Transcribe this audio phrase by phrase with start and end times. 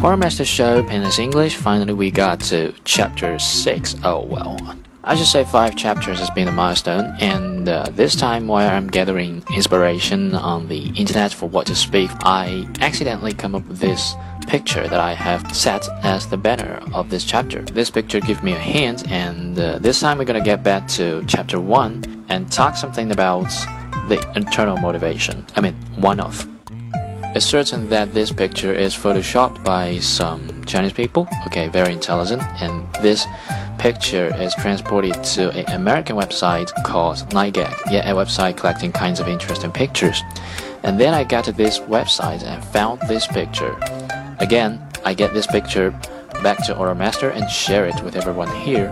[0.00, 1.56] Horror Master Show Pen is English.
[1.56, 3.96] Finally, we got to chapter 6.
[4.02, 4.58] Oh well,
[5.02, 8.86] I should say 5 chapters has been a milestone, and uh, this time, while I'm
[8.86, 14.14] gathering inspiration on the internet for what to speak, I accidentally come up with this
[14.46, 17.62] picture that I have set as the banner of this chapter.
[17.62, 21.24] This picture gives me a hint, and uh, this time we're gonna get back to
[21.26, 23.48] chapter 1 and talk something about
[24.10, 25.46] the internal motivation.
[25.56, 26.46] I mean, one of.
[27.32, 32.92] It's certain that this picture is photoshopped by some Chinese people, okay, very intelligent, and
[32.94, 33.24] this
[33.80, 39.26] picture is transported to an American website called Nightgag, yeah, a website collecting kinds of
[39.26, 40.22] interesting pictures.
[40.82, 43.74] And then I got to this website and found this picture.
[44.38, 45.92] Again, I get this picture
[46.42, 48.88] back to Oral Master and share it with everyone here.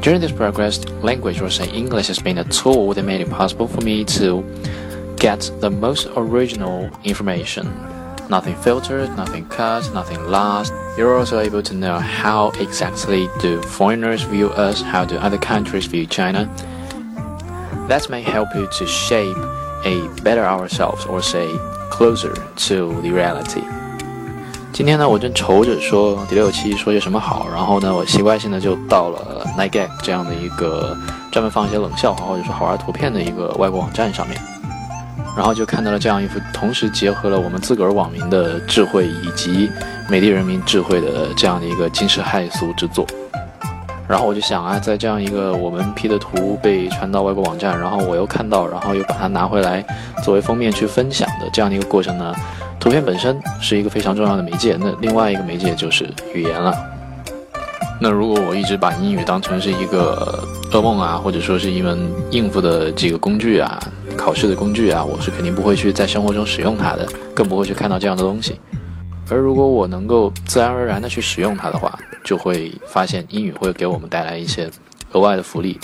[0.00, 3.68] During this progress, language or say English has been a tool that made it possible
[3.68, 4.42] for me to
[5.18, 7.93] get the most original information
[8.29, 10.71] Nothing filtered, nothing cut, nothing lost.
[10.97, 15.87] You're also able to know how exactly do foreigners view us, how do other countries
[15.87, 16.47] view China.
[17.87, 19.35] That may help you to shape
[19.83, 21.47] a better ourselves or say
[21.89, 22.33] closer
[22.67, 23.63] to the reality.
[24.71, 30.95] 今天呢，我正愁着说第六期说些什么好，然后呢，我习惯性的就到了 Nightgag 这样的一个
[31.31, 34.39] 专门放一些冷笑话或者说好玩图片的一个外国网站上面，
[35.36, 39.70] 然后就看到了这样一幅同时结合了我们自个儿网民的智慧以及
[40.08, 43.06] 美丽人民智慧的这样的一个惊世骇俗之作。
[44.06, 49.82] 然后我就想啊，在这样一个我们 P 的图被传到外国网站，然后我又看到，然后又把它拿回来
[50.22, 52.34] 作为封面去分享的这样的一个过程呢。
[52.78, 56.76] 图片本身是一个非常重要的媒介，那另外一个媒介就是语言了。
[57.98, 61.98] 那如果我一直把英语当成是一个噩梦啊，或者说是一门
[62.30, 63.80] 应付的这个工具啊，
[64.24, 68.58] 考试的工具啊，我是肯定不会去在生活中使用它的，更不会去看到这样的东西。
[69.28, 74.70] 而如果我能够自然而然的去使用它的话，就会发现英语会给我们带来一些
[75.12, 75.78] 额外的福利。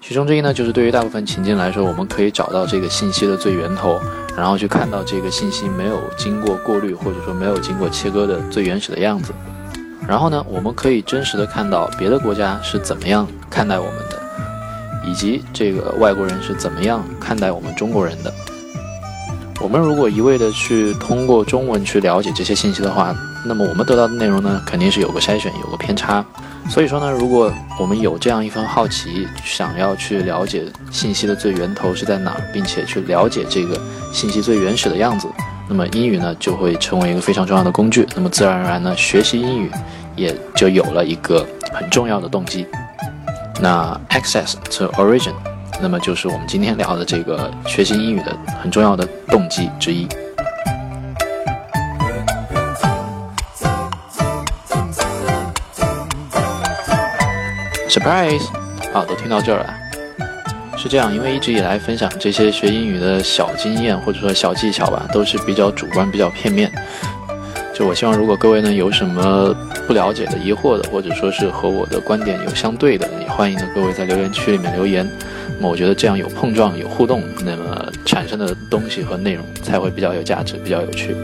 [0.00, 4.00] 其中之一呢，就是对于大部分情境来说，我们可以找到这个信息的最源头，
[4.36, 9.32] 然后去看到这个信息没有经过过滤或者说没有经过切割的最原始的样子。
[10.06, 14.15] 然后呢，我们可以真实的看到别的国家是怎么样看待我们的，
[15.06, 18.32] 以及这个外国人是怎么样看待我们中国人的。
[19.60, 26.24] 我们如果一味的去通过中文去了解这些信息的话，那么我们得到的内容呢，肯定是有个筛选，有个偏差。
[26.68, 27.50] 所以说呢，如果
[27.80, 33.80] 我们有这样一份好奇，想要去了解信息的最源头是在哪，并且去了解这个
[34.12, 35.26] 信息最原始的样子，
[35.68, 38.06] 那么英语呢就会成为一个非常重要的工具。
[38.14, 39.70] 那么自然而然呢，学习英语
[40.16, 42.66] 也就有了一个很重要的动机。
[43.60, 45.32] 那 access to origin，
[45.80, 50.06] 那么就是我们今天聊的这个学习英语的很重要的动机之一。
[57.88, 58.46] Surprise！
[58.92, 59.74] 好，都听到这儿了。
[60.76, 66.70] 是这样，因为一直以来分享这些学英语的小经验或者说小技巧吧，都是比较主观、比较片面。
[67.76, 69.54] 就我希望，如果各位呢有什么
[69.86, 75.06] 不了解的、疑惑的，或者说是和我的观点有相对的，也欢迎呢各位在留言区里面留言。
[75.58, 81.14] 那么我觉得这样有碰撞、有互动，那么产生的东西和内容才会比较有价值、比较有趣。